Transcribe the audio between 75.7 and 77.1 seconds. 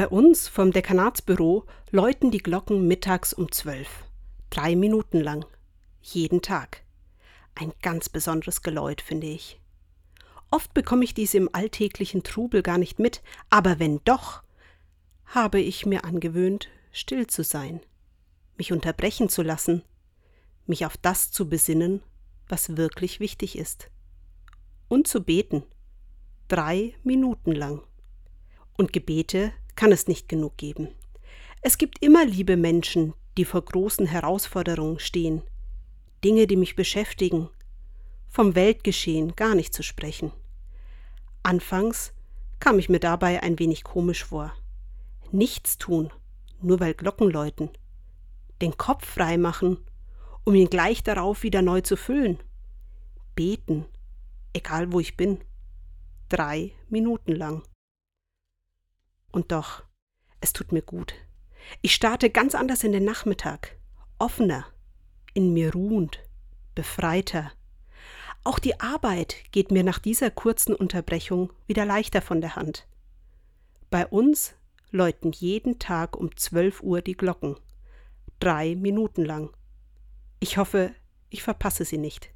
Tag um 12 Uhr